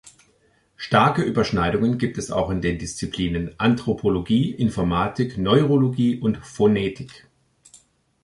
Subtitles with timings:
[0.77, 7.27] Starke Überschneidungen gibt es auch mit den Disziplinen Anthropologie, Informatik, Neurologie und Phonetik.